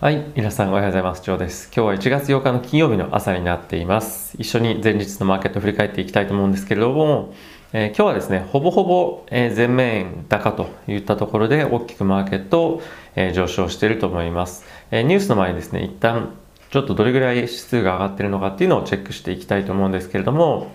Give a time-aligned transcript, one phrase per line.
[0.00, 1.22] はい、皆さんおはようございます。
[1.22, 1.70] ジョーです。
[1.74, 4.36] 今日は1月8日の金曜日の朝になっています。
[4.38, 7.32] 一緒に前日のマーケットを振り返っていきたいと思うんですけれども、
[7.72, 12.82] えー今日はですね、ほぼほぼ、え全面高といったところで大きくマーケット、
[13.14, 14.64] え上昇していると思います。
[14.90, 16.34] えニュースの前にですね、一旦
[16.70, 20.72] ちょっとどれぐらい指数が上がっているのかっていうのをチェックしていきたいと思うんですけれども、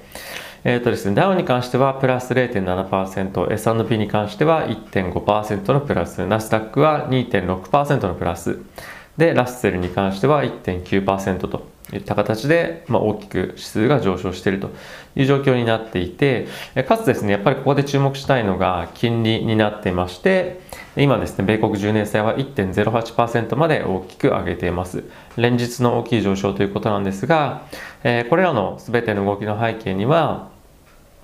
[0.64, 8.60] えーとですね、ダウンに関してはプラス0.7%、S&P に関しては1.5%のプラス、ナスダックは2.6%のプラス、
[9.20, 14.72] で、ラッセルに関しては1.9%といった形で、まあ、大きく指数が上昇していると
[15.18, 16.48] いう状況になっていて、
[16.88, 20.62] かつですね、やっぱりここで注目したいのが金利になっていまして、
[20.96, 25.04] 今ですね、米国10年債は1.08%まで大きく上げています。
[25.36, 27.64] 連日の大きい上昇ということなんですが、
[28.06, 30.48] えこれらの全ての動きの背景には、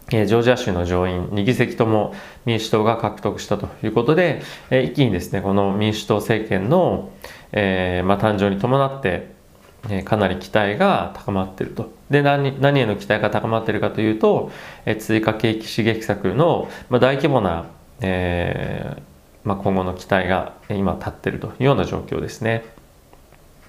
[0.09, 2.13] ジョージア州の上院2議席とも
[2.45, 7.09] 民主党が獲得したということで、一気にですねこの民主党政権の、
[7.55, 9.33] えーまあ、誕生に伴って、
[9.89, 14.51] えーかなり期待が高まっているとで何何への期待が高まっているかというと、
[14.85, 17.65] えー追加景気刺激策の、まあ、大規模な、
[18.01, 19.01] えー
[19.47, 22.65] まあ、今後の期待が今立っているというような状況ですね。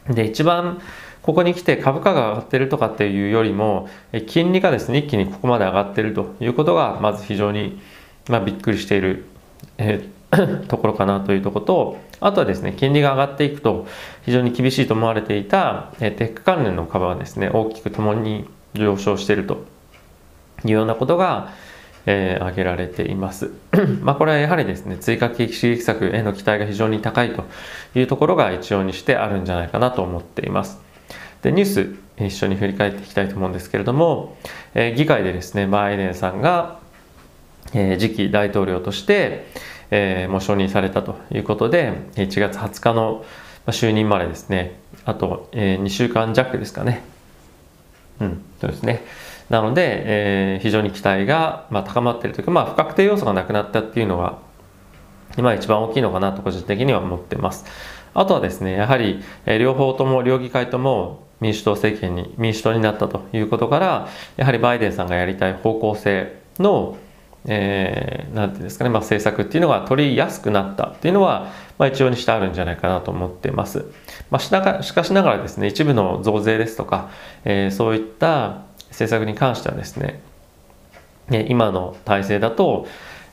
[0.08, 0.80] で一番
[1.22, 7.80] ここに来て株価が上がってるとかっていうよりもえ金利がですね一気にここまで上がってるということがまず非常に、
[8.28, 9.24] まあ、びっくりしている、
[9.78, 10.15] えー
[10.68, 13.86] ところかなというところとあとはですね金利が上がっていくと
[14.24, 19.64] 非常に厳しいと思われていた、えテック関連の株はですね大きくともに上昇していると
[20.64, 21.52] いうようなことが、
[22.06, 23.50] えー挙げられています。
[24.02, 27.44] まあこれはやはりですね追加景気刺激策への期待が非常に高いと
[27.94, 30.80] いうところが一応にしてあるんじゃないかなと思っています。
[31.42, 34.36] でニュース一緒に振り返っていきたいと思うんですけれども、
[34.74, 36.78] えー議会でですねバイデンさんが、
[37.74, 39.46] えー次期大統領として、
[39.90, 43.24] えーもう承認されたということで1月20日の
[43.66, 47.02] 就任までですねあと、え2週間弱ですかね
[48.20, 49.04] うん、そうですね。
[49.50, 54.38] なので、えー非常に期待が、まあ、高まっているというか、まあ、不確定要素がなくなったっていうのが、
[55.36, 57.64] 今一番大きいのかなと個人的には思ってます。
[58.14, 66.96] あとはですね、やはり、えー両方とも、両議会とも民主党政権に、民主党になったということから、やはりバイデンさんがやりたい方向性の、
[67.46, 73.86] えーなんていうんですかね、まあ、政策っていうのが取りやすくなったっていうのは、まあ、一応にしてあるんじゃないかなと思ってます。
[74.30, 77.10] まあ、しながしかしながらですね、一部の増税ですとか、
[77.44, 80.20] えーそういった政策に関してはですね、
[81.28, 82.86] ね今の体制だと、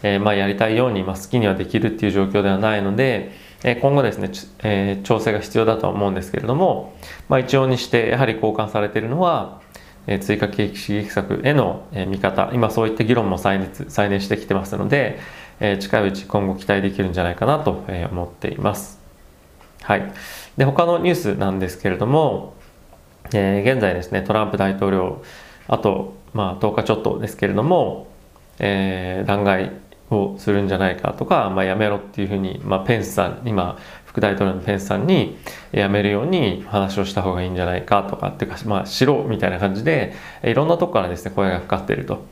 [0.04, 3.32] えーまあ、やりたいように、まあ、好きにはできるっていう状況ではないので、
[3.64, 4.30] え今後ですね、
[4.64, 6.94] えー調整が必要だとは思うんですけれども、
[7.30, 9.63] まあ、一応にしてやはり交換されているのは、
[10.08, 15.20] え追加景気刺激策への、え見方今そういった議論も再熱再燃してきてますので、
[15.60, 19.00] え近いうち今後期待できるんじゃないかなとえ思っています。
[19.84, 20.12] はい、
[20.58, 22.54] で他のニュースなんですけれども、
[23.34, 25.22] えー現在ですねトランプ大統領
[25.68, 28.08] あと、まあ、10日ちょっとですけれども、
[28.60, 29.72] えー弾劾
[30.10, 33.78] をするんじゃないかとか、まあ、やめろっていうふうに、まあ、ペンスさん今
[34.14, 35.38] 副大統領のペンスさんに
[35.72, 40.14] やめるように話をした方がいいんじゃないかとかっていうか、まあ、しろみたいな感じで
[40.44, 42.32] いろんなとこからですね声がかかっていると。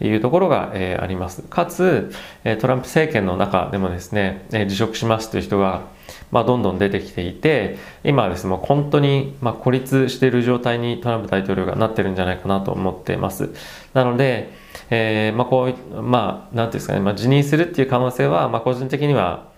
[0.00, 1.42] いうところが、えーあります。
[1.42, 2.12] かつ、
[2.60, 5.82] トランプ政権の中でもですね、辞職しますという人が、
[6.30, 13.50] まあ、どんどん出てきていて、今はですね、もう本当に、まあ、孤立している状態にトランプ大統領がなってるんじゃないかなと思っています。
[13.92, 14.50] なので、
[14.90, 19.48] えーまあ、こうまあ、なんていうんですかね、まあ、辞任するっていう可能性は、まあ、個人的には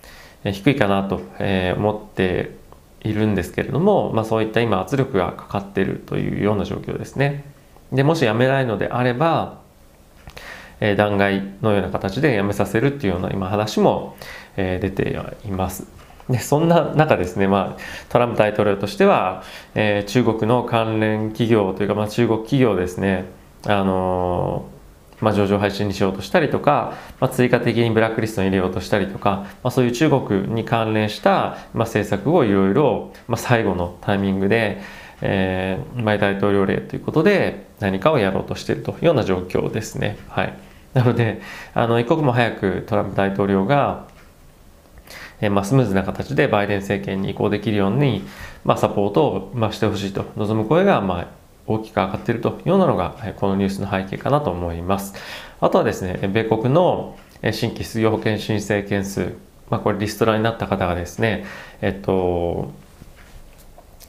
[0.44, 1.20] 低いかなと、
[1.76, 2.56] 思って
[3.02, 7.44] いるんですけれども、まあ、そういった今圧力がかかっているというような状況ですね。
[7.92, 9.58] でもし辞めないのであれば、
[10.80, 14.16] えー弾劾のような形で辞めさせるっていうような今話も、
[14.56, 15.86] え出ています。
[16.28, 19.42] でそんな中ですね、まあ、トランプ大統領としては、
[19.74, 23.24] えー中国の関連企業というか、まあ、中国企業ですね、
[23.66, 24.79] あのー
[25.20, 34.80] まあ、上場配信にしようとしたりとか、まあ、追加的にブラックリストに入れようとしたりとか、まあ、そういう中国に関連した、まあ、政策をいろいろ、まあ、最後のタイミングで、
[35.22, 40.18] えー、前大統領令ということで何かをやろうとしているというような状況ですね。
[40.28, 40.54] はい、
[40.94, 41.42] なので
[41.74, 44.08] あの一刻も早くトランプ大統領が
[45.40, 48.22] えーまあ、スムーズな形でバイデン政権に移行できるように、
[48.64, 51.28] まあ、サポートを、まあ、してほしいと望む声が、まあ、
[51.70, 55.14] 大きく上がっているというようなのが、えこのニュースの背景かなと思います。
[55.60, 57.16] あとはですね、米国の
[57.52, 59.34] 新規失業保険申請件数、
[59.70, 61.44] まあ、これリストラになった方がですね、
[61.80, 62.72] えっと、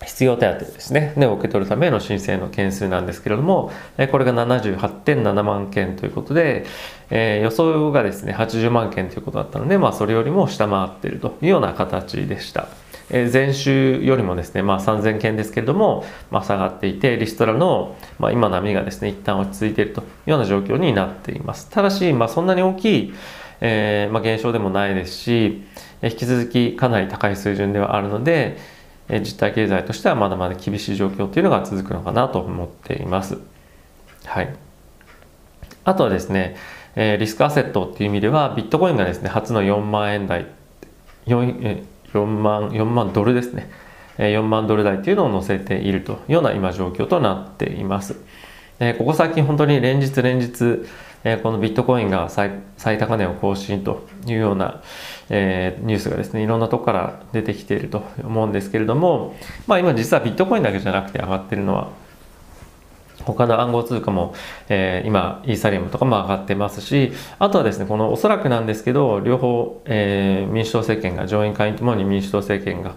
[0.08, 6.66] 失業手当ですね、ね、を受け取るための申請の件数なんですけれども、えこれが78.7万件ということで、
[7.12, 12.68] えー予想がですね、80万件ということだったので、まあ、それよりも下回っているというような形でした。
[13.12, 21.70] 前週よりもですね、まあ、3000件ですけれども、まあ、下がっていて、リストラの、まあ、今波がですね、一旦落ち着いているというような状況になっています。
[21.70, 23.14] ただし、まあ、そんなに大きい、
[23.60, 25.62] えーまあ、減少でもないですし、
[26.02, 28.58] 引き続きかなり高い水準ではあるので、
[29.20, 33.38] 実体経済としてはまだまだ厳しい状況というのが続くのかなと思っています。
[34.26, 34.56] はい。
[35.84, 36.56] あとはですね、
[36.96, 40.46] えリスクアセットっていう意味では、ビットコインがですね、初の4万円台、
[41.26, 43.70] 4, 4万、4万ドルですね。
[44.18, 48.16] 4万ドル台っていうのを載せているというような今状況となっています。
[48.98, 50.86] ここ最近本当に連日連日、
[51.44, 54.82] このビットコインが最高値を更新というような、
[55.30, 59.36] えニュースがですね、いろんなとこから出てきていると思うんですけれども、
[59.68, 61.90] まあ今実はビットコインだけじゃなくて上がってるのは、
[63.26, 64.34] 他の暗号通貨も、
[64.70, 72.96] えー、今、イーサリアムとかも上がってますし、あとはですね、このおそらくなんですけど、両方、えー、民主党政権が、上院下院ともに民主党政権が、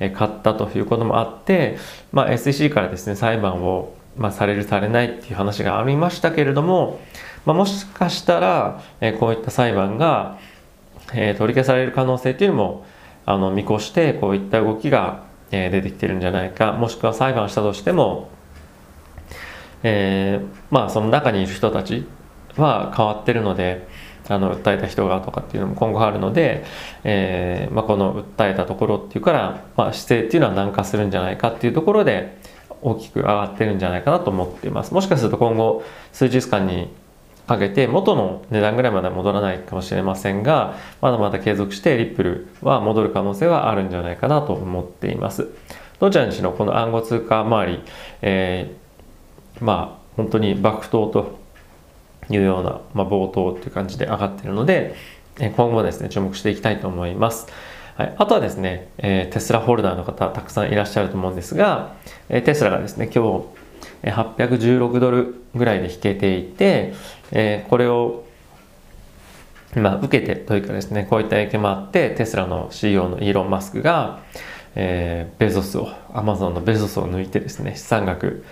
[0.00, 1.78] えー、勝ったということもあって、
[2.12, 7.00] まあ、SEC からですね、裁判を、まあ、される、されないっていう話がありましたけれども、
[7.44, 10.38] まあ、もしかしたら、えー、こういった裁判が、
[11.14, 12.86] えー、取り消される可能性っていうのも、
[13.24, 18.28] あの、見越して、こういった動きが、えー、出てきてるんじゃないか、もしくは裁判したとしても、
[19.82, 22.06] えー、まあその中にいる人たち
[22.56, 23.86] は変わってるので
[24.28, 26.64] あの訴えた人がとかっていうのも今後あるので、
[27.04, 32.38] えーまあ、この訴えたところっていうから、まあ、姿勢っていうのは軟化するんじゃないかっていうところで
[32.82, 34.94] 大きく上がってるんじゃないかなと思っています。
[34.94, 35.82] もしかすると今後
[36.12, 36.88] 数日間に
[37.46, 45.48] かけて元の値段ぐらいまで戻らないかもしれませんがまだまだ継続してリップルは戻る可能性はあるんじゃないかなと思っています。
[45.98, 47.82] どちらにしろこの暗号通貨周り、
[48.20, 48.87] えー
[49.60, 51.38] まあ本当に爆投と
[52.30, 54.94] いうような、まあ、冒頭っていう感じで上がっているので
[55.38, 57.46] 今後ですね注目していきたいと思います。
[57.96, 61.94] はい、あとはですね、えー、テスラホルダーの方たくさんいらっしゃると思うんですが、
[62.28, 63.44] えー、テスラがですね今
[64.02, 66.94] 日816ドルぐらいで引けていて、
[67.32, 68.24] えー、これを
[69.74, 74.20] まあ、受けてというかですねこういった影響もあってテスラの CEO のイーロン・マスクが、
[74.74, 78.44] えー、ベゾスをアマゾンのベゾスを抜いてですね資産額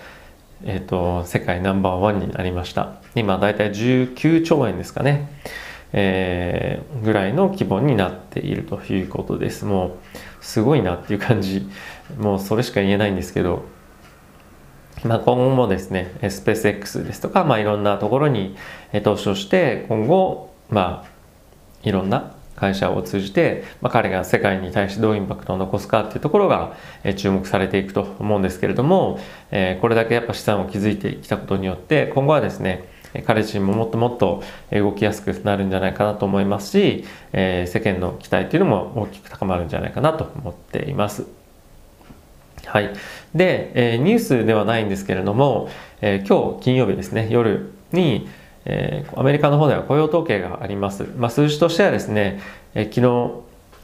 [0.63, 3.01] えーと、世界ナンバーワンになりました。
[3.15, 5.29] 今大体19兆円ですかね、
[5.93, 9.65] えー、ぐらいの規模になっているということです。
[9.65, 9.91] もう
[10.41, 11.67] すごいなっていう感じ。
[12.17, 13.65] もうそれしか言えないんですけど、
[15.03, 18.55] まあ、今後もですねスペース X ですとか、まあ、いろんなところに
[19.03, 21.17] 投資をして今後まあ
[21.83, 29.19] いろんな会社を通じて、まあ、彼が世界に対してどうインパクトを残すかっていうところが、え注目されていくと思うんですけれども、
[29.51, 32.89] えこれだけやっぱ資産を築いてきたことによって今後はですね
[33.25, 41.27] 彼自身ももっともっと動きやすくなるんじゃないかなと思いますし、え世間の期待というのも大きく高まるんじゃないかなと思っています。
[42.65, 42.89] はい。
[43.35, 45.69] で、えニュースではないんですけれども、
[46.01, 48.27] え今日金曜日ですね、夜に、
[48.69, 51.05] えー、アメリカの方では雇用統計があります。
[51.15, 52.41] まあ、数字としてはですね、
[52.75, 53.01] えー、昨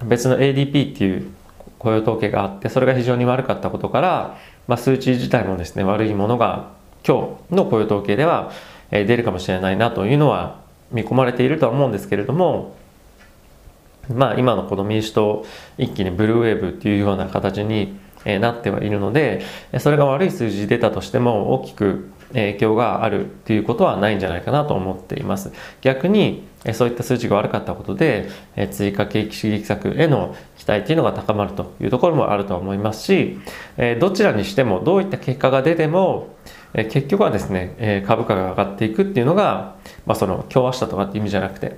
[0.02, 1.32] 日別の ADP っていう
[1.80, 4.38] 雇用統計があって、それが非常に悪かったことから、
[4.68, 6.72] まあ、数値自体もですね、悪いものが
[7.08, 8.52] 今日の雇用統計では、
[8.92, 10.60] 出るかもしれないなというのは
[10.92, 12.76] 見込まれているとは思うんですけれども、
[14.16, 15.46] まあ今のこの民主党
[15.78, 19.42] 一気にブルーウェーブっていうような形になってはいるので、
[19.80, 25.52] それが悪い数字出たとしても大きく影響があるっていうことはないんじゃないかなと思っています。
[25.82, 26.44] 逆に
[26.74, 28.30] そういった数値が悪かったことで
[28.72, 33.38] 追加景気刺激策への期待っていうのが高まるというところもあると思いますし
[34.00, 36.36] どちらにしてもどういった結果が出ても
[36.74, 41.78] 結局はですね株価が上がっていくっていうのが、まあ、その今日明日とかっていう意味じゃなくて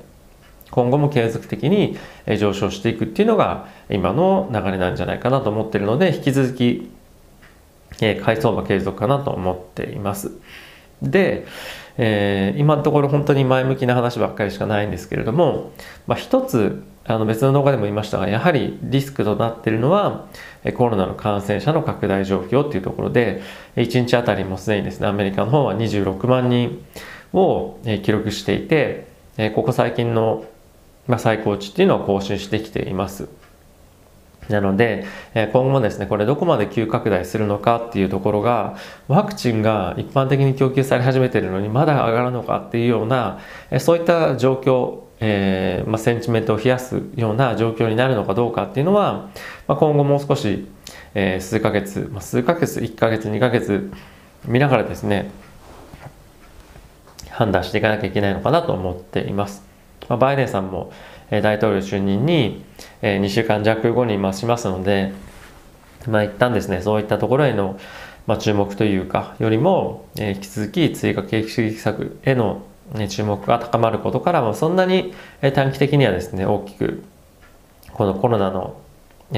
[0.76, 1.98] 今後も継続的に
[2.38, 6.92] 上昇していくっていうのが今の流れなんじゃないかなと思ってるので引き続き
[8.02, 10.32] え買い相場継続かなと思っています。
[11.02, 11.46] で、
[11.98, 15.72] えー、今のところ本当に前向きな話ばっかりしかないんですけれども、
[16.08, 20.28] まあ、一つあの別の動画でも言いましたがやはりリスクとなっているのは
[20.76, 23.42] コロナの感染者の拡大状況っていうところで
[23.76, 26.84] 1日あたりもすでにですねアメリカの方は26万人
[27.34, 29.08] を記録していて
[29.54, 30.46] ここ最近の
[31.08, 33.28] まあ最高値っていうのを更新してきています。
[34.50, 38.76] なので、今後もですね、これどこまで急拡大するのかっていうところが、
[39.08, 43.40] ワクチンが一般的に供給され始めているのにまだ上がるのかっていうような、
[43.80, 49.30] そういった状況、えー、まあ、センチメントを冷やすような状況になるのかどうかっていうのは、
[49.68, 50.68] まあ、今後もう少し、
[51.14, 53.92] えー、数ヶ月、まあ、数ヶ月、1ヶ月、2ヶ月
[54.46, 55.32] 見ながらですね、
[57.32, 59.65] 判断していかなきゃいけないのかなと思っています。
[60.10, 60.92] まあ、バイデンさんも、
[61.32, 62.64] え大統領就任に
[63.02, 65.14] え2週間弱後にしますので、
[66.08, 67.80] まあ一旦ですね、そういったところへの、
[68.28, 72.64] まあ、注目というか、よりも、えー、引き続き追加景気刺激策への、
[72.96, 77.04] ね、注目が高まることから、まあ、そんなに、えー、短期的にはですね、大きく、
[77.94, 78.82] このコロナの、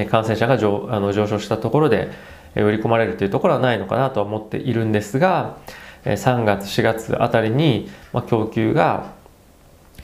[0.09, 2.09] 感染者が上あの上昇したところで、
[2.55, 5.57] えー、売り込まれるというところはないのかなとは思っているんですが、
[6.05, 9.16] えー、3月、4月あたりに、まあ、供給が、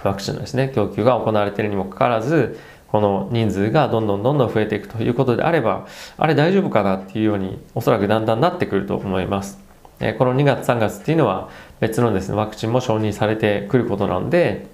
[0.04, 9.60] ワクチンのですね、供給が行われているにもかかわらず、この人数がどんどんどんどん増えていくということであれば、あれ大丈夫かなっていうように、おそらくだんだんなってくると思います。
[10.00, 14.68] えこの2月3月っていうのは別のですね、ワクチンも承認されてくることなので、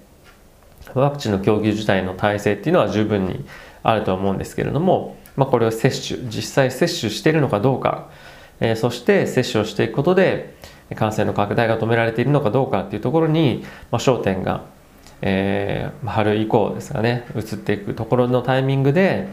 [0.93, 3.45] ワクチンの供給自体の体制っていうのは十分に
[3.83, 8.09] あると思うんですけれども、まあ、これを接種、実際接種しているのかどうか、
[8.59, 10.55] えそして接種をしていくことで
[10.95, 14.65] 感染の拡大が止められているのかどうかっていうところに、まあ、焦点が
[15.21, 19.27] えー、春以降ですかね移っていくところのタイミングで、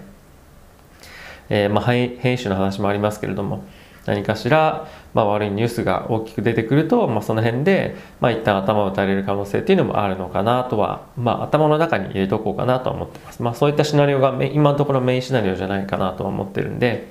[1.48, 3.64] えーまあ、変異種の話もありますけれども
[4.06, 17.08] 何かしら、まあ、悪いニュースが大きく出てくると、まあ、その辺で、まあ、一旦頭を打たれる可能性っていうのもあるのかなとは、まあ、頭の中に入れとこうかなと思ってます、まあ、そういったシナリオが今のところメインシナリオじゃないかなと思ってるんで、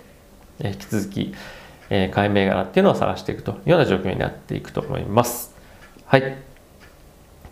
[0.60, 1.34] えー、引き続き、
[1.90, 5.54] えー、買い銘柄っていうのを探していくというような状況になっていくと思います。
[6.06, 6.55] はい。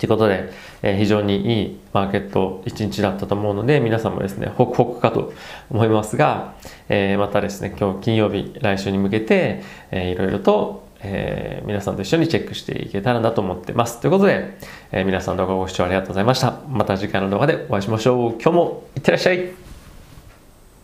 [0.03, 5.31] ということで、えー、非常にいいマーケット一日だったと思うので、皆さんもですね、ホクホクかと
[5.71, 6.55] 思いますが、
[6.89, 14.01] えー、またですね、今日金曜日、来週に向けて、えー、いろいろと、えー、皆さんと一緒にチェックしていけたらなと思ってます。
[14.01, 14.57] ということで、
[14.91, 16.59] え、皆さん動画ご視聴ありがとうございました。
[16.67, 18.31] また次回の動画でお会いしましょう。
[18.33, 19.62] 今日もいってらっしゃい